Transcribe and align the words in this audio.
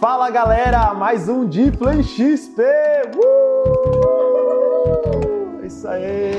Fala 0.00 0.30
galera, 0.30 0.94
mais 0.94 1.28
um 1.28 1.46
de 1.46 1.70
Play 1.72 2.02
XP! 2.02 2.62
Uh! 3.14 4.30
Isso 5.62 5.86
aí! 5.86 6.32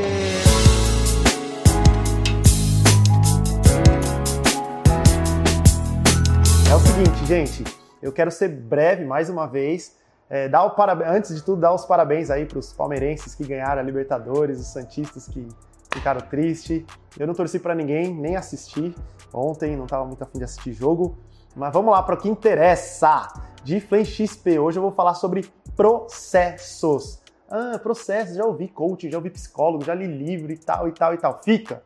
É 6.68 6.76
o 6.76 6.80
seguinte, 6.80 7.24
gente, 7.28 7.64
eu 8.02 8.12
quero 8.12 8.32
ser 8.32 8.48
breve 8.48 9.06
mais 9.06 9.30
uma 9.30 9.46
vez. 9.46 9.96
É, 10.28 10.50
dar 10.50 10.64
o 10.64 10.72
parabéns, 10.72 11.12
antes 11.12 11.36
de 11.36 11.44
tudo, 11.44 11.62
dar 11.62 11.72
os 11.72 11.86
parabéns 11.86 12.32
aí 12.32 12.48
para 12.48 12.58
os 12.58 12.74
palmeirenses 12.74 13.36
que 13.36 13.46
ganharam 13.46 13.80
a 13.80 13.84
Libertadores, 13.84 14.60
os 14.60 14.74
Santistas 14.74 15.28
que 15.28 15.48
ficaram 15.94 16.22
tristes. 16.22 16.84
Eu 17.16 17.28
não 17.28 17.36
torci 17.36 17.60
para 17.60 17.76
ninguém, 17.76 18.12
nem 18.12 18.36
assisti 18.36 18.96
ontem, 19.32 19.78
não 19.78 19.84
estava 19.84 20.04
muito 20.04 20.24
afim 20.24 20.40
de 20.40 20.46
assistir 20.46 20.74
jogo. 20.74 21.16
Mas 21.56 21.72
vamos 21.72 21.92
lá 21.92 22.02
para 22.02 22.16
o 22.16 22.18
que 22.18 22.28
interessa. 22.28 23.51
De 23.64 23.80
Flame 23.80 24.06
XP, 24.06 24.58
hoje 24.58 24.80
eu 24.80 24.82
vou 24.82 24.92
falar 24.92 25.14
sobre 25.14 25.46
processos. 25.76 27.22
Ah, 27.48 27.78
processos, 27.78 28.36
já 28.36 28.44
ouvi 28.44 28.68
coaching, 28.68 29.12
já 29.12 29.18
ouvi 29.18 29.30
psicólogo, 29.30 29.86
já 29.86 29.94
li 29.94 30.08
livro 30.08 30.52
e 30.52 30.58
tal 30.58 30.88
e 30.88 30.92
tal 30.92 31.14
e 31.14 31.18
tal. 31.18 31.40
Fica, 31.44 31.84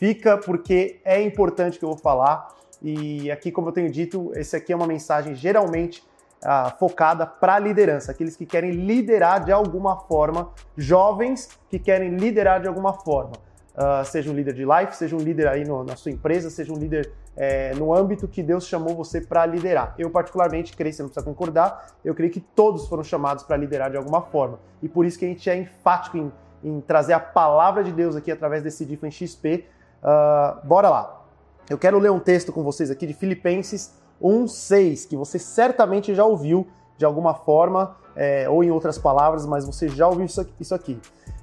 fica 0.00 0.36
porque 0.36 1.00
é 1.04 1.22
importante 1.22 1.78
que 1.78 1.84
eu 1.84 1.90
vou 1.90 1.98
falar. 1.98 2.48
E 2.82 3.30
aqui, 3.30 3.52
como 3.52 3.68
eu 3.68 3.72
tenho 3.72 3.88
dito, 3.88 4.32
esse 4.34 4.56
aqui 4.56 4.72
é 4.72 4.76
uma 4.76 4.86
mensagem 4.86 5.32
geralmente 5.32 6.02
ah, 6.42 6.74
focada 6.76 7.24
para 7.24 7.56
liderança, 7.56 8.10
aqueles 8.10 8.34
que 8.36 8.44
querem 8.44 8.72
liderar 8.72 9.44
de 9.44 9.52
alguma 9.52 10.00
forma, 10.00 10.50
jovens 10.76 11.50
que 11.70 11.78
querem 11.78 12.16
liderar 12.16 12.60
de 12.60 12.66
alguma 12.66 12.94
forma. 12.94 13.34
Uh, 13.74 14.04
seja 14.04 14.30
um 14.30 14.34
líder 14.34 14.52
de 14.52 14.64
life, 14.64 14.94
seja 14.94 15.16
um 15.16 15.18
líder 15.18 15.48
aí 15.48 15.64
no, 15.64 15.82
na 15.82 15.96
sua 15.96 16.12
empresa, 16.12 16.50
seja 16.50 16.72
um 16.72 16.76
líder 16.76 17.10
é, 17.34 17.74
no 17.74 17.94
âmbito 17.94 18.28
que 18.28 18.42
Deus 18.42 18.66
chamou 18.66 18.94
você 18.94 19.20
para 19.20 19.46
liderar. 19.46 19.94
Eu, 19.98 20.10
particularmente, 20.10 20.76
creio, 20.76 20.92
você 20.92 21.02
não 21.02 21.08
precisa 21.08 21.24
concordar, 21.24 21.86
eu 22.04 22.14
creio 22.14 22.30
que 22.30 22.40
todos 22.40 22.86
foram 22.86 23.02
chamados 23.02 23.44
para 23.44 23.56
liderar 23.56 23.90
de 23.90 23.96
alguma 23.96 24.20
forma. 24.20 24.58
E 24.82 24.88
por 24.88 25.06
isso 25.06 25.18
que 25.18 25.24
a 25.24 25.28
gente 25.28 25.48
é 25.48 25.56
enfático 25.56 26.18
em, 26.18 26.32
em 26.62 26.80
trazer 26.82 27.14
a 27.14 27.20
palavra 27.20 27.82
de 27.82 27.92
Deus 27.92 28.14
aqui 28.14 28.30
através 28.30 28.62
desse 28.62 28.84
Different 28.84 29.14
XP. 29.14 29.64
Uh, 30.02 30.06
ah, 30.06 30.60
bora 30.64 30.90
lá. 30.90 31.24
Eu 31.70 31.78
quero 31.78 31.98
ler 31.98 32.10
um 32.10 32.20
texto 32.20 32.52
com 32.52 32.62
vocês 32.62 32.90
aqui 32.90 33.06
de 33.06 33.14
Filipenses 33.14 33.94
1,6, 34.20 35.08
que 35.08 35.16
você 35.16 35.38
certamente 35.38 36.14
já 36.14 36.24
ouviu 36.24 36.66
de 36.98 37.04
alguma 37.04 37.34
forma, 37.34 37.96
é, 38.14 38.48
ou 38.48 38.62
em 38.62 38.70
outras 38.70 38.98
palavras, 38.98 39.46
mas 39.46 39.64
você 39.64 39.88
já 39.88 40.06
ouviu 40.06 40.26
isso 40.26 40.74
aqui. 40.74 41.00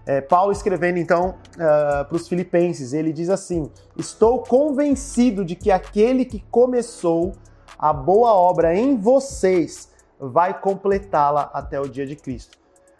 É, 0.09 0.21
Paulo 0.21 0.51
escrevendo 0.51 0.97
então 0.97 1.35
uh, 1.53 2.03
para 2.03 2.15
os 2.15 2.27
filipenses, 2.27 2.93
ele 2.93 3.13
diz 3.13 3.29
assim: 3.29 3.69
Estou 3.95 4.41
convencido 4.41 5.45
de 5.45 5.55
que 5.55 5.69
aquele 5.69 6.25
que 6.25 6.43
começou 6.49 7.33
a 7.77 7.93
boa 7.93 8.33
obra 8.33 8.75
em 8.75 8.97
vocês 8.97 9.91
vai 10.19 10.59
completá-la 10.59 11.51
até 11.53 11.79
o 11.79 11.87
dia 11.87 12.07
de 12.07 12.15
Cristo. 12.15 12.57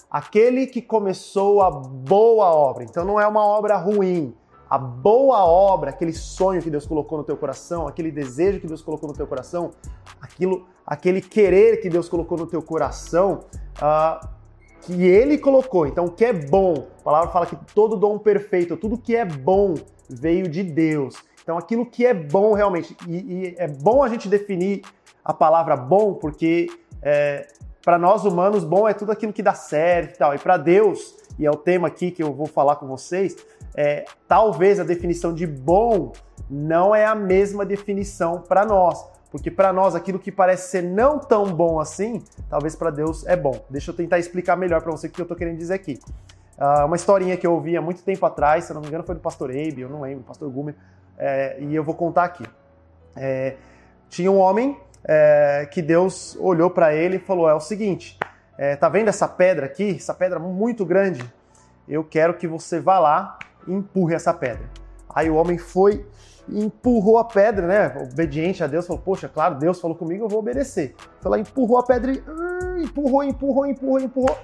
Aquele 0.07 0.67
que 0.67 0.83
começou 0.83 1.63
a 1.63 1.71
boa 1.71 2.53
obra, 2.53 2.83
então 2.83 3.03
não 3.03 3.19
é 3.19 3.25
uma 3.25 3.43
obra 3.43 3.75
ruim, 3.75 4.35
a 4.69 4.77
boa 4.77 5.43
obra, 5.43 5.89
aquele 5.89 6.13
sonho 6.13 6.61
que 6.61 6.69
Deus 6.69 6.85
colocou 6.85 7.17
no 7.17 7.23
teu 7.23 7.37
coração, 7.37 7.87
aquele 7.87 8.11
desejo 8.11 8.59
que 8.59 8.67
Deus 8.67 8.83
colocou 8.83 9.09
no 9.09 9.15
teu 9.15 9.25
coração, 9.25 9.71
aquilo, 10.21 10.67
aquele 10.85 11.21
querer 11.23 11.81
que 11.81 11.89
Deus 11.89 12.07
colocou 12.07 12.37
no 12.37 12.45
teu 12.45 12.61
coração, 12.61 13.45
uh, 13.81 14.38
que 14.81 15.03
Ele 15.03 15.37
colocou. 15.37 15.87
Então, 15.87 16.05
o 16.05 16.11
que 16.11 16.25
é 16.25 16.33
bom, 16.33 16.87
a 16.99 17.03
palavra 17.03 17.29
fala 17.31 17.45
que 17.45 17.57
todo 17.73 17.95
dom 17.95 18.17
perfeito, 18.17 18.77
tudo 18.77 18.97
que 18.97 19.15
é 19.15 19.25
bom 19.25 19.75
veio 20.09 20.47
de 20.47 20.63
Deus. 20.63 21.15
Então, 21.43 21.57
aquilo 21.57 21.85
que 21.85 22.05
é 22.05 22.13
bom 22.13 22.53
realmente, 22.53 22.95
e, 23.07 23.17
e 23.17 23.55
é 23.57 23.67
bom 23.67 24.03
a 24.03 24.07
gente 24.07 24.27
definir 24.27 24.81
a 25.23 25.33
palavra 25.33 25.75
bom, 25.75 26.13
porque 26.13 26.67
é, 27.01 27.47
para 27.83 27.97
nós 27.97 28.25
humanos, 28.25 28.63
bom 28.63 28.87
é 28.87 28.93
tudo 28.93 29.11
aquilo 29.11 29.33
que 29.33 29.41
dá 29.41 29.53
certo 29.53 30.15
e 30.15 30.17
tal. 30.17 30.35
E 30.35 30.37
para 30.37 30.57
Deus, 30.57 31.15
e 31.37 31.45
é 31.45 31.49
o 31.49 31.55
tema 31.55 31.87
aqui 31.87 32.11
que 32.11 32.21
eu 32.21 32.33
vou 32.33 32.45
falar 32.45 32.75
com 32.75 32.87
vocês, 32.87 33.35
é, 33.75 34.05
talvez 34.27 34.79
a 34.79 34.83
definição 34.83 35.33
de 35.33 35.47
bom 35.47 36.11
não 36.49 36.93
é 36.93 37.05
a 37.05 37.15
mesma 37.15 37.65
definição 37.65 38.41
para 38.41 38.65
nós. 38.65 39.05
Porque 39.31 39.51
para 39.51 39.71
nós 39.71 39.93
aquilo 39.95 40.17
que 40.17 40.31
parece 40.31 40.69
ser 40.69 40.83
não 40.83 41.19
tão 41.19 41.45
bom 41.45 41.79
assim, 41.79 42.23
talvez 42.49 42.75
para 42.75 42.89
Deus 42.89 43.25
é 43.25 43.35
bom. 43.35 43.63
Deixa 43.69 43.91
eu 43.91 43.95
tentar 43.95 44.17
explicar 44.17 44.55
melhor 44.55 44.81
para 44.81 44.91
você 44.91 45.07
o 45.07 45.09
que 45.09 45.21
eu 45.21 45.23
estou 45.23 45.37
querendo 45.37 45.57
dizer 45.57 45.75
aqui. 45.75 45.99
Uh, 46.57 46.85
uma 46.85 46.95
historinha 46.95 47.37
que 47.37 47.47
eu 47.47 47.53
ouvi 47.53 47.77
há 47.77 47.81
muito 47.81 48.03
tempo 48.03 48.25
atrás, 48.25 48.65
se 48.65 48.71
eu 48.71 48.73
não 48.73 48.81
me 48.81 48.87
engano 48.87 49.03
foi 49.03 49.15
do 49.15 49.21
pastor 49.21 49.49
Abe, 49.51 49.81
eu 49.81 49.89
não 49.89 50.01
lembro, 50.01 50.23
pastor 50.23 50.49
Gumer, 50.49 50.75
é, 51.17 51.57
e 51.59 51.73
eu 51.73 51.83
vou 51.83 51.95
contar 51.95 52.23
aqui. 52.23 52.43
É, 53.15 53.55
tinha 54.09 54.31
um 54.31 54.37
homem 54.37 54.77
é, 55.03 55.67
que 55.71 55.81
Deus 55.81 56.35
olhou 56.39 56.69
para 56.69 56.93
ele 56.93 57.17
e 57.17 57.19
falou: 57.19 57.49
é 57.49 57.53
o 57.53 57.59
seguinte, 57.59 58.17
é, 58.57 58.75
tá 58.75 58.89
vendo 58.89 59.07
essa 59.09 59.27
pedra 59.27 59.65
aqui, 59.65 59.95
essa 59.95 60.13
pedra 60.13 60.39
muito 60.39 60.85
grande? 60.85 61.23
Eu 61.87 62.03
quero 62.03 62.33
que 62.33 62.47
você 62.47 62.79
vá 62.79 62.99
lá 62.99 63.39
e 63.67 63.73
empurre 63.73 64.15
essa 64.15 64.33
pedra. 64.33 64.65
Aí 65.13 65.29
o 65.29 65.35
homem 65.35 65.57
foi 65.57 66.05
e 66.47 66.63
empurrou 66.63 67.17
a 67.17 67.23
pedra, 67.23 67.67
né? 67.67 68.07
Obediente 68.11 68.63
a 68.63 68.67
Deus, 68.67 68.87
falou: 68.87 69.01
Poxa, 69.01 69.27
claro, 69.27 69.55
Deus 69.55 69.79
falou 69.79 69.95
comigo, 69.95 70.25
eu 70.25 70.29
vou 70.29 70.39
obedecer. 70.39 70.95
Foi 71.21 71.31
lá, 71.31 71.39
empurrou 71.39 71.77
a 71.77 71.83
pedra 71.83 72.11
e 72.11 72.17
uh, 72.19 72.81
empurrou, 72.81 73.23
empurrou, 73.23 73.65
empurrou, 73.65 73.99
empurrou. 73.99 74.37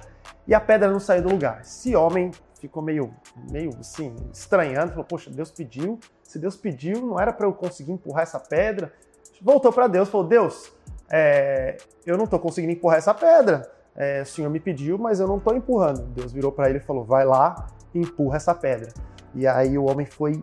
E 0.46 0.54
a 0.54 0.60
pedra 0.60 0.90
não 0.90 1.00
saiu 1.00 1.22
do 1.22 1.30
lugar. 1.30 1.60
Esse 1.60 1.96
homem 1.96 2.30
ficou 2.60 2.82
meio, 2.82 3.12
meio 3.50 3.70
assim, 3.80 4.14
estranhando, 4.32 4.90
falou: 4.90 5.04
Poxa, 5.04 5.30
Deus 5.30 5.50
pediu. 5.50 5.98
Se 6.22 6.38
Deus 6.38 6.56
pediu, 6.56 7.00
não 7.00 7.20
era 7.20 7.32
para 7.32 7.46
eu 7.46 7.52
conseguir 7.52 7.92
empurrar 7.92 8.22
essa 8.22 8.38
pedra. 8.38 8.92
Voltou 9.40 9.72
para 9.72 9.86
Deus, 9.86 10.08
falou: 10.08 10.26
Deus, 10.26 10.72
é, 11.10 11.76
eu 12.04 12.16
não 12.16 12.24
estou 12.24 12.38
conseguindo 12.38 12.72
empurrar 12.72 12.98
essa 12.98 13.14
pedra. 13.14 13.70
É, 13.94 14.22
o 14.22 14.26
Senhor 14.26 14.50
me 14.50 14.60
pediu, 14.60 14.98
mas 14.98 15.20
eu 15.20 15.26
não 15.26 15.38
estou 15.38 15.56
empurrando. 15.56 16.02
Deus 16.08 16.32
virou 16.32 16.52
para 16.52 16.68
ele 16.68 16.78
e 16.78 16.82
falou: 16.82 17.04
Vai 17.04 17.24
lá, 17.24 17.66
empurra 17.94 18.36
essa 18.36 18.54
pedra. 18.54 18.92
E 19.34 19.46
aí 19.46 19.76
o 19.76 19.84
homem 19.84 20.06
foi. 20.06 20.42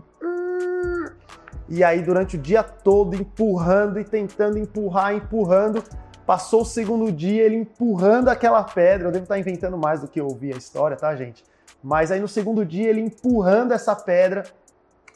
E 1.69 1.83
aí, 1.83 2.01
durante 2.01 2.35
o 2.35 2.39
dia 2.39 2.61
todo, 2.61 3.15
empurrando 3.15 3.99
e 3.99 4.03
tentando 4.03 4.57
empurrar, 4.57 5.13
empurrando. 5.13 5.83
Passou 6.25 6.61
o 6.61 6.65
segundo 6.65 7.11
dia, 7.11 7.43
ele 7.43 7.55
empurrando 7.55 8.29
aquela 8.29 8.63
pedra. 8.63 9.07
Eu 9.07 9.11
devo 9.11 9.23
estar 9.23 9.37
inventando 9.37 9.77
mais 9.77 10.01
do 10.01 10.07
que 10.07 10.19
eu 10.19 10.25
ouvi 10.25 10.53
a 10.53 10.57
história, 10.57 10.95
tá, 10.95 11.15
gente? 11.15 11.43
Mas 11.83 12.11
aí 12.11 12.19
no 12.19 12.27
segundo 12.27 12.65
dia, 12.65 12.89
ele 12.89 13.01
empurrando 13.01 13.73
essa 13.73 13.95
pedra 13.95 14.43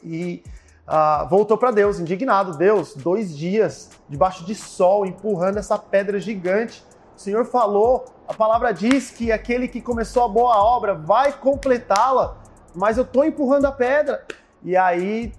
e 0.02 0.42
uh, 0.86 1.26
voltou 1.28 1.56
para 1.56 1.70
Deus, 1.70 1.98
indignado. 1.98 2.56
Deus, 2.56 2.94
dois 2.94 3.36
dias 3.36 3.90
debaixo 4.08 4.44
de 4.44 4.54
sol, 4.54 5.06
empurrando 5.06 5.58
essa 5.58 5.78
pedra 5.78 6.20
gigante. 6.20 6.84
O 7.16 7.20
Senhor 7.20 7.44
falou, 7.46 8.04
a 8.28 8.34
palavra 8.34 8.72
diz 8.72 9.10
que 9.10 9.32
aquele 9.32 9.66
que 9.66 9.80
começou 9.80 10.24
a 10.24 10.28
boa 10.28 10.56
obra 10.62 10.94
vai 10.94 11.32
completá-la 11.32 12.36
mas 12.74 12.96
eu 12.96 13.04
tô 13.04 13.24
empurrando 13.24 13.66
a 13.66 13.72
pedra. 13.72 14.24
E 14.62 14.76
aí, 14.76 15.32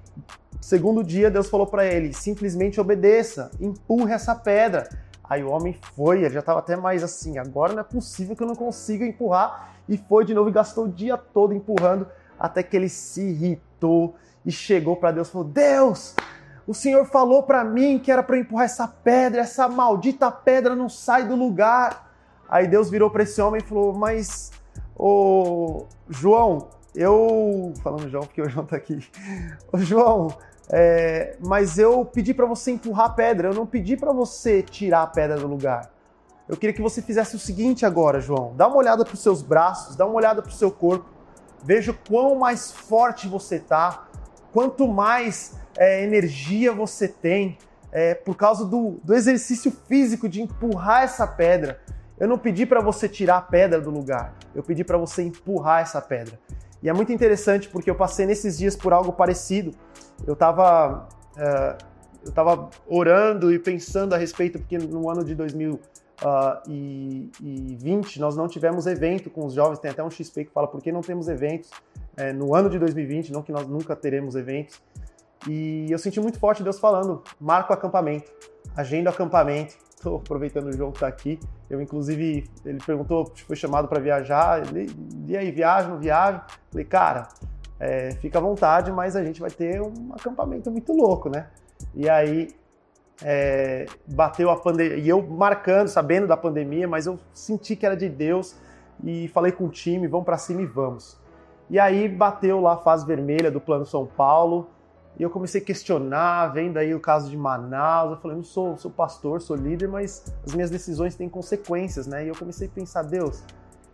segundo 0.62 1.04
dia, 1.04 1.30
Deus 1.30 1.50
falou 1.50 1.68
para 1.68 1.86
ele: 1.86 2.14
simplesmente 2.14 2.80
obedeça, 2.80 3.52
empurre 3.60 4.14
essa 4.14 4.36
pedra. 4.36 4.88
Aí 5.24 5.44
o 5.44 5.50
homem 5.50 5.78
foi, 5.96 6.24
ele 6.24 6.34
já 6.34 6.40
estava 6.40 6.60
até 6.60 6.76
mais 6.76 7.04
assim, 7.04 7.38
agora 7.38 7.74
não 7.74 7.82
é 7.82 7.84
possível 7.84 8.36
que 8.36 8.42
eu 8.42 8.48
não 8.48 8.56
consiga 8.56 9.06
empurrar. 9.06 9.76
E 9.88 9.98
foi 9.98 10.26
de 10.26 10.34
novo 10.34 10.50
e 10.50 10.54
gastou 10.54 10.86
o 10.86 10.92
dia 10.92 11.18
todo 11.18 11.54
empurrando, 11.54 12.08
até 12.40 12.64
que 12.64 12.76
ele 12.76 12.90
se 12.90 13.22
irritou 13.22 14.16
e 14.46 14.52
chegou 14.52 14.96
para 14.96 15.12
Deus 15.12 15.28
e 15.28 15.32
falou: 15.32 15.48
Deus, 15.48 16.16
o 16.66 16.74
Senhor 16.74 17.06
falou 17.06 17.44
para 17.44 17.64
mim 17.64 18.00
que 18.00 18.12
era 18.12 18.24
para 18.24 18.38
empurrar 18.38 18.66
essa 18.66 18.88
pedra, 18.88 19.42
essa 19.42 19.68
maldita 19.68 20.32
pedra 20.32 20.76
não 20.76 20.90
sai 20.90 21.28
do 21.28 21.36
lugar. 21.36 22.12
Aí 22.48 22.68
Deus 22.68 22.90
virou 22.90 23.10
para 23.10 23.24
esse 23.24 23.42
homem 23.42 23.62
e 23.64 23.68
falou: 23.68 23.94
Mas, 23.94 24.52
ô 24.96 25.86
João, 26.10 26.70
eu. 27.00 27.74
Falando 27.82 28.10
João, 28.10 28.24
porque 28.24 28.42
o 28.42 28.50
João 28.50 28.66
tá 28.66 28.76
aqui. 28.76 29.00
Ô, 29.72 29.78
João, 29.78 30.28
é, 30.70 31.38
mas 31.40 31.80
eu 31.80 32.04
pedi 32.06 32.34
para 32.34 32.46
você 32.46 32.72
empurrar 32.72 33.08
a 33.08 33.10
pedra, 33.10 33.50
eu 33.50 33.54
não 33.54 33.66
pedi 33.66 33.98
para 33.98 34.12
você 34.12 34.62
tirar 34.62 35.04
a 35.04 35.08
pedra 35.08 35.38
do 35.38 35.48
lugar. 35.48 35.92
Eu 36.48 36.58
queria 36.58 36.74
que 36.74 36.82
você 36.82 37.02
fizesse 37.02 37.36
o 37.36 37.40
seguinte 37.40 37.86
agora, 37.86 38.20
João. 38.20 38.54
Dá 38.56 38.68
uma 38.68 38.78
olhada 38.78 39.06
para 39.06 39.14
os 39.14 39.22
seus 39.22 39.42
braços, 39.42 39.96
dá 39.96 40.06
uma 40.06 40.16
olhada 40.16 40.42
para 40.42 40.50
o 40.50 40.54
seu 40.54 40.72
corpo. 40.72 41.06
Veja 41.64 41.94
quão 42.08 42.36
mais 42.36 42.72
forte 42.72 43.28
você 43.28 43.60
tá, 43.60 44.08
quanto 44.52 44.88
mais 44.88 45.58
é, 45.78 46.04
energia 46.04 46.74
você 46.74 47.08
tem 47.08 47.58
é, 47.92 48.14
por 48.14 48.36
causa 48.36 48.66
do, 48.66 49.00
do 49.04 49.14
exercício 49.14 49.72
físico 49.88 50.28
de 50.28 50.42
empurrar 50.42 51.04
essa 51.04 51.28
pedra. 51.28 51.80
Eu 52.20 52.28
não 52.28 52.38
pedi 52.38 52.66
para 52.66 52.82
você 52.82 53.08
tirar 53.08 53.38
a 53.38 53.42
pedra 53.42 53.80
do 53.80 53.90
lugar, 53.90 54.34
eu 54.54 54.62
pedi 54.62 54.84
para 54.84 54.98
você 54.98 55.24
empurrar 55.24 55.82
essa 55.82 56.02
pedra. 56.02 56.40
E 56.82 56.90
é 56.90 56.94
muito 56.94 57.12
interessante 57.12 57.70
porque 57.70 57.90
eu 57.90 57.96
passei 57.96 58.26
nesses 58.26 58.58
dias 58.58 58.76
por 58.76 58.94
algo 58.94 59.14
parecido. 59.14 59.72
Eu 60.26 60.34
estava 60.34 61.08
uh, 61.36 61.90
eu 62.26 62.32
tava 62.32 62.70
orando 62.88 63.52
e 63.52 63.60
pensando 63.60 64.14
a 64.14 64.18
respeito, 64.18 64.60
porque 64.60 64.78
no 64.78 65.10
ano 65.10 65.24
de 65.24 65.34
2020 65.36 68.20
nós 68.20 68.36
não 68.36 68.46
tivemos 68.48 68.86
evento 68.86 69.30
com 69.30 69.46
os 69.46 69.54
jovens. 69.54 69.80
Tem 69.80 69.92
até 69.92 70.04
um 70.04 70.12
XP 70.12 70.44
que 70.46 70.52
fala 70.52 70.68
por 70.68 70.82
que 70.82 70.92
não 70.92 71.02
temos 71.02 71.30
eventos 71.30 71.70
é, 72.18 72.34
no 72.34 72.54
ano 72.54 72.70
de 72.70 72.78
2020, 72.78 73.32
não 73.32 73.42
que 73.42 73.52
nós 73.52 73.68
nunca 73.68 73.96
teremos 73.96 74.36
eventos. 74.36 74.80
E 75.48 75.88
eu 75.90 75.98
senti 75.98 76.20
muito 76.20 76.38
forte 76.38 76.62
Deus 76.62 76.78
falando: 76.78 77.24
marca 77.40 77.72
o 77.72 77.74
acampamento, 77.74 78.30
agenda 78.76 79.10
o 79.10 79.14
acampamento, 79.14 79.76
estou 80.00 80.18
aproveitando 80.18 80.68
o 80.68 80.74
jogo 80.74 80.98
tá 80.98 81.08
aqui. 81.08 81.40
Eu, 81.70 81.82
inclusive, 81.82 82.50
ele 82.66 82.80
perguntou, 82.86 83.32
foi 83.46 83.56
chamado 83.56 83.88
para 83.88 84.00
viajar. 84.00 84.66
Ele, 84.68 84.90
e 85.28 85.38
aí, 85.38 85.52
viaja, 85.52 85.90
não 85.90 85.98
viaja? 85.98 86.44
Falei, 86.72 86.86
cara, 86.86 87.28
é, 87.80 88.12
fica 88.12 88.40
à 88.40 88.42
vontade, 88.42 88.92
mas 88.92 89.16
a 89.16 89.24
gente 89.24 89.40
vai 89.40 89.52
ter 89.52 89.82
um 89.82 90.14
acampamento 90.14 90.72
muito 90.72 90.94
louco, 90.94 91.30
né? 91.30 91.48
E 91.94 92.10
aí, 92.10 92.50
é, 93.22 93.86
bateu 94.08 94.50
a 94.50 94.56
pandemia, 94.56 94.98
e 94.98 95.10
eu 95.10 95.22
marcando, 95.22 95.90
sabendo 95.90 96.28
da 96.28 96.38
pandemia, 96.38 96.88
mas 96.88 97.06
eu 97.06 97.20
senti 97.34 97.76
que 97.76 97.86
era 97.86 97.96
de 97.96 98.08
Deus 98.08 98.56
e 99.04 99.28
falei 99.30 99.52
com 99.52 99.66
o 99.66 99.70
time, 99.70 100.08
vamos 100.08 100.26
para 100.26 100.38
cima 100.38 100.62
e 100.62 100.66
vamos. 100.66 101.20
E 101.70 101.78
aí 101.78 102.08
bateu 102.08 102.60
lá 102.60 102.74
a 102.74 102.78
fase 102.78 103.06
vermelha 103.06 103.52
do 103.52 103.62
Plano 103.62 103.86
São 103.86 104.06
Paulo, 104.06 104.70
e 105.20 105.24
eu 105.24 105.30
comecei 105.30 105.60
a 105.60 105.64
questionar, 105.64 106.48
vendo 106.48 106.78
aí 106.78 106.96
o 106.96 107.00
caso 107.00 107.30
de 107.30 107.36
Manaus, 107.36 108.12
eu 108.12 108.18
falei, 108.18 108.38
não 108.38 108.44
sou, 108.44 108.78
sou 108.78 108.90
pastor, 108.90 109.42
sou 109.42 109.54
líder, 109.54 109.90
mas 109.90 110.34
as 110.46 110.56
minhas 110.56 110.72
decisões 110.72 111.14
têm 111.14 111.28
consequências, 111.28 112.08
né? 112.08 112.24
E 112.24 112.30
eu 112.30 112.36
comecei 112.36 112.70
a 112.70 112.72
pensar, 112.72 113.04
Deus, 113.04 113.44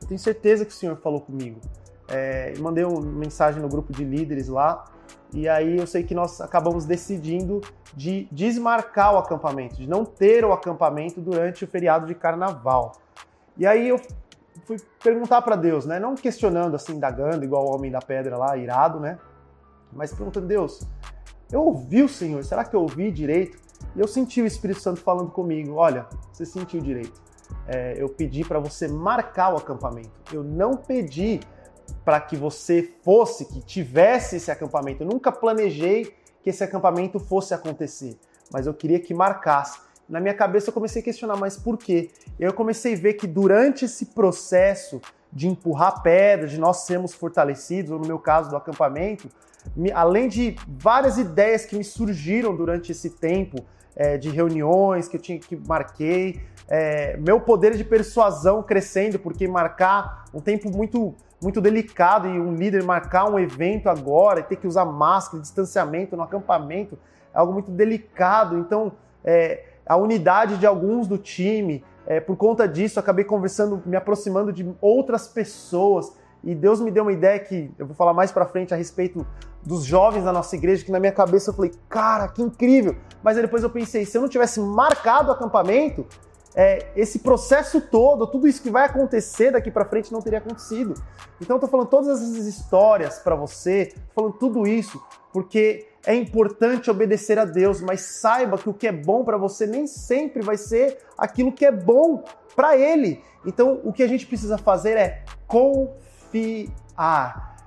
eu 0.04 0.08
tenho 0.08 0.20
certeza 0.20 0.64
que 0.64 0.72
o 0.72 0.76
Senhor 0.76 0.96
falou 0.98 1.20
comigo. 1.20 1.60
É, 2.08 2.54
mandei 2.60 2.86
uma 2.86 3.02
mensagem 3.02 3.60
no 3.60 3.68
grupo 3.68 3.92
de 3.92 4.04
líderes 4.04 4.48
lá, 4.50 4.86
e 5.34 5.50
aí 5.50 5.80
eu 5.80 5.88
sei 5.88 6.04
que 6.04 6.14
nós 6.14 6.40
acabamos 6.40 6.86
decidindo 6.86 7.60
de 7.96 8.28
desmarcar 8.32 9.16
o 9.16 9.18
acampamento, 9.18 9.78
de 9.78 9.90
não 9.90 10.06
ter 10.06 10.46
o 10.46 10.54
acampamento 10.54 11.20
durante 11.20 11.64
o 11.64 11.68
feriado 11.68 12.06
de 12.06 12.14
carnaval. 12.14 12.92
E 13.58 13.66
aí 13.66 13.90
eu 13.90 14.00
fui 14.64 14.78
perguntar 15.04 15.42
para 15.42 15.56
Deus, 15.56 15.88
né? 15.88 16.00
Não 16.00 16.14
questionando 16.14 16.76
assim, 16.76 16.94
indagando, 16.94 17.44
igual 17.44 17.66
o 17.66 17.76
homem 17.76 17.90
da 17.90 18.00
pedra 18.00 18.38
lá, 18.38 18.56
irado, 18.56 19.00
né? 19.00 19.18
Mas 19.92 20.14
perguntando, 20.14 20.46
Deus, 20.46 20.86
eu 21.52 21.62
ouvi 21.62 22.02
o 22.04 22.10
Senhor, 22.10 22.44
será 22.44 22.64
que 22.64 22.76
eu 22.76 22.82
ouvi 22.82 23.12
direito? 23.12 23.58
E 23.96 24.00
eu 24.00 24.08
senti 24.08 24.42
o 24.42 24.46
Espírito 24.46 24.80
Santo 24.80 25.00
falando 25.00 25.32
comigo: 25.32 25.74
olha, 25.76 26.08
você 26.32 26.46
sentiu 26.46 26.82
direito. 26.82 27.22
É, 27.68 27.96
eu 27.98 28.10
pedi 28.10 28.44
para 28.44 28.60
você 28.60 28.88
marcar 28.88 29.54
o 29.54 29.58
acampamento. 29.58 30.12
Eu 30.34 30.44
não 30.44 30.76
pedi 30.76 31.40
para 32.04 32.20
que 32.20 32.36
você 32.36 32.92
fosse, 33.04 33.46
que 33.46 33.62
tivesse 33.62 34.38
esse 34.38 34.52
acampamento. 34.52 35.04
Eu 35.04 35.08
nunca 35.08 35.32
planejei 35.32 36.14
que 36.42 36.50
esse 36.50 36.64
acampamento 36.64 37.20
fosse 37.20 37.54
acontecer, 37.54 38.18
mas 38.52 38.68
eu 38.68 38.74
queria 38.74 39.00
que 39.00 39.14
marcasse. 39.14 39.80
Na 40.08 40.20
minha 40.20 40.34
cabeça 40.34 40.70
eu 40.70 40.74
comecei 40.74 41.02
a 41.02 41.06
questionar, 41.06 41.36
mas 41.36 41.58
por 41.58 41.78
quê? 41.78 42.12
Eu 42.40 42.54
comecei 42.54 42.94
a 42.94 42.98
ver 42.98 43.14
que 43.14 43.26
durante 43.26 43.86
esse 43.86 44.08
processo 44.08 45.02
de 45.36 45.48
empurrar 45.50 46.02
pedra, 46.02 46.48
de 46.48 46.58
nós 46.58 46.86
sermos 46.86 47.14
fortalecidos, 47.14 47.92
ou 47.92 48.00
no 48.00 48.08
meu 48.08 48.18
caso 48.18 48.50
do 48.50 48.56
acampamento, 48.56 49.30
além 49.94 50.30
de 50.30 50.56
várias 50.66 51.18
ideias 51.18 51.66
que 51.66 51.76
me 51.76 51.84
surgiram 51.84 52.56
durante 52.56 52.94
esse 52.94 53.10
tempo 53.10 53.58
é, 53.96 54.18
de 54.18 54.30
reuniões 54.30 55.10
que 55.10 55.18
eu 55.18 55.22
tinha 55.22 55.38
que 55.38 55.56
marquei, 55.56 56.42
é, 56.68 57.18
meu 57.18 57.40
poder 57.40 57.76
de 57.76 57.84
persuasão 57.84 58.64
crescendo, 58.64 59.20
porque 59.20 59.48
marcar 59.48 60.26
um 60.34 60.40
tempo 60.40 60.70
muito 60.70 61.14
muito 61.42 61.60
delicado 61.62 62.28
e 62.28 62.40
um 62.40 62.56
líder 62.56 62.82
marcar 62.82 63.30
um 63.30 63.38
evento 63.38 63.88
agora 63.88 64.40
e 64.40 64.44
ter 64.44 64.56
que 64.56 64.66
usar 64.66 64.86
máscara, 64.86 65.42
distanciamento 65.42 66.16
no 66.16 66.24
acampamento 66.24 66.98
é 67.34 67.38
algo 67.38 67.54
muito 67.54 67.70
delicado. 67.70 68.58
Então, 68.58 68.94
é, 69.24 69.66
a 69.86 69.96
unidade 69.98 70.58
de 70.58 70.66
alguns 70.66 71.08
do 71.08 71.18
time, 71.18 71.84
é, 72.08 72.20
por 72.20 72.36
conta 72.36 72.68
disso, 72.68 73.00
acabei 73.00 73.26
conversando, 73.26 73.82
me 73.86 73.96
aproximando 73.96 74.54
de 74.54 74.70
outras 74.80 75.28
pessoas 75.28 76.14
e 76.44 76.54
Deus 76.54 76.80
me 76.80 76.92
deu 76.92 77.04
uma 77.04 77.12
ideia 77.12 77.40
que 77.40 77.72
eu 77.78 77.88
vou 77.88 77.96
falar 77.96 78.14
mais 78.14 78.32
para 78.32 78.46
frente 78.46 78.74
a 78.74 78.78
respeito 78.78 79.26
dos 79.64 79.84
jovens 79.84 80.24
da 80.24 80.32
nossa 80.32 80.56
igreja, 80.56 80.86
que 80.86 80.92
na 80.92 81.00
minha 81.00 81.12
cabeça 81.12 81.50
eu 81.50 81.56
falei, 81.56 81.72
cara, 81.90 82.28
que 82.28 82.42
incrível. 82.42 82.96
Mas 83.24 83.36
aí 83.36 83.42
depois 83.42 83.64
eu 83.64 83.70
pensei, 83.70 84.06
se 84.06 84.16
eu 84.16 84.22
não 84.22 84.30
tivesse 84.30 84.60
marcado 84.60 85.30
o 85.30 85.32
acampamento, 85.32 86.06
é, 86.56 86.92
esse 86.96 87.20
processo 87.20 87.82
todo, 87.82 88.28
tudo 88.28 88.48
isso 88.48 88.62
que 88.62 88.70
vai 88.70 88.86
acontecer 88.86 89.52
daqui 89.52 89.72
para 89.72 89.86
frente 89.86 90.14
não 90.14 90.22
teria 90.22 90.38
acontecido. 90.38 90.94
Então 91.42 91.56
eu 91.56 91.60
tô 91.60 91.68
falando 91.68 91.88
todas 91.88 92.22
essas 92.22 92.46
histórias 92.46 93.18
para 93.18 93.36
você, 93.36 93.94
falando 94.14 94.34
tudo 94.34 94.68
isso 94.68 95.02
porque 95.36 95.90
é 96.06 96.16
importante 96.16 96.92
obedecer 96.92 97.40
a 97.40 97.46
Deus, 97.46 97.82
mas 97.82 98.02
saiba 98.02 98.58
que 98.58 98.70
o 98.70 98.74
que 98.74 98.88
é 98.88 98.92
bom 98.92 99.24
para 99.24 99.38
você 99.38 99.66
nem 99.66 99.88
sempre 99.88 100.42
vai 100.42 100.58
ser 100.58 101.00
aquilo 101.18 101.52
que 101.52 101.66
é 101.66 101.72
bom 101.72 102.24
para 102.56 102.78
ele. 102.78 103.24
Então 103.46 103.82
o 103.84 103.92
que 103.92 104.04
a 104.04 104.08
gente 104.08 104.26
precisa 104.26 104.58
fazer 104.58 104.98
é 104.98 105.24
confiar 105.48 106.76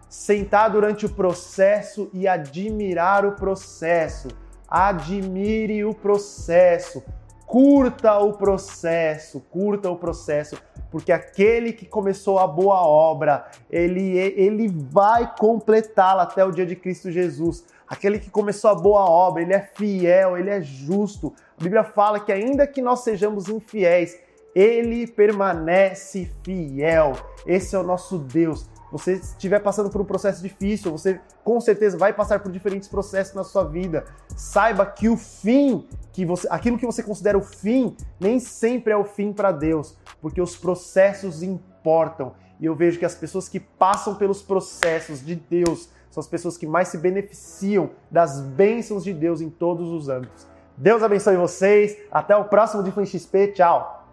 sentar 0.08 0.70
durante 0.70 1.04
o 1.04 1.10
processo 1.10 2.08
e 2.12 2.26
admirar 2.26 3.26
o 3.26 3.32
processo. 3.32 4.28
Admire 4.66 5.84
o 5.84 5.94
processo, 5.94 7.02
curta 7.46 8.18
o 8.18 8.34
processo, 8.34 9.40
curta 9.40 9.90
o 9.90 9.96
processo, 9.96 10.58
porque 10.90 11.12
aquele 11.12 11.72
que 11.72 11.86
começou 11.86 12.38
a 12.38 12.46
boa 12.46 12.80
obra, 12.86 13.46
ele, 13.70 14.16
ele 14.16 14.68
vai 14.68 15.34
completá-la 15.36 16.22
até 16.22 16.44
o 16.44 16.50
dia 16.50 16.64
de 16.64 16.76
Cristo 16.76 17.10
Jesus. 17.10 17.64
Aquele 17.86 18.18
que 18.18 18.30
começou 18.30 18.70
a 18.70 18.74
boa 18.74 19.08
obra, 19.08 19.42
ele 19.42 19.54
é 19.54 19.60
fiel, 19.60 20.36
ele 20.36 20.50
é 20.50 20.60
justo. 20.60 21.32
A 21.58 21.62
Bíblia 21.62 21.84
fala 21.84 22.20
que 22.20 22.32
ainda 22.32 22.66
que 22.66 22.80
nós 22.80 23.00
sejamos 23.00 23.48
infiéis, 23.48 24.18
ele 24.54 25.06
permanece 25.06 26.30
fiel. 26.42 27.12
Esse 27.46 27.76
é 27.76 27.78
o 27.78 27.82
nosso 27.82 28.18
Deus. 28.18 28.68
Você 28.90 29.14
estiver 29.14 29.60
passando 29.60 29.90
por 29.90 30.00
um 30.00 30.04
processo 30.04 30.42
difícil, 30.42 30.90
você 30.90 31.20
com 31.44 31.60
certeza 31.60 31.98
vai 31.98 32.12
passar 32.12 32.40
por 32.40 32.50
diferentes 32.50 32.88
processos 32.88 33.34
na 33.34 33.44
sua 33.44 33.64
vida. 33.64 34.06
Saiba 34.34 34.86
que 34.86 35.08
o 35.08 35.16
fim, 35.16 35.86
que 36.12 36.24
você, 36.24 36.48
aquilo 36.50 36.78
que 36.78 36.86
você 36.86 37.02
considera 37.02 37.36
o 37.36 37.42
fim, 37.42 37.94
nem 38.18 38.40
sempre 38.40 38.92
é 38.92 38.96
o 38.96 39.04
fim 39.04 39.32
para 39.32 39.52
Deus, 39.52 39.96
porque 40.20 40.40
os 40.40 40.56
processos 40.56 41.42
importam. 41.42 42.34
E 42.60 42.66
eu 42.66 42.74
vejo 42.74 42.98
que 42.98 43.04
as 43.04 43.14
pessoas 43.14 43.48
que 43.48 43.60
passam 43.60 44.14
pelos 44.14 44.42
processos 44.42 45.24
de 45.24 45.34
Deus 45.34 45.88
são 46.10 46.20
as 46.20 46.26
pessoas 46.26 46.56
que 46.56 46.66
mais 46.66 46.88
se 46.88 46.98
beneficiam 46.98 47.90
das 48.10 48.40
bênçãos 48.40 49.04
de 49.04 49.12
Deus 49.12 49.40
em 49.40 49.50
todos 49.50 49.90
os 49.90 50.08
âmbitos. 50.08 50.46
Deus 50.76 51.02
abençoe 51.02 51.36
vocês. 51.36 51.96
Até 52.10 52.36
o 52.36 52.44
próximo 52.44 52.82
de 52.82 53.06
XP. 53.06 53.48
Tchau. 53.48 54.07